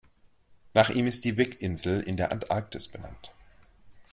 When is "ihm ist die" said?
0.89-1.37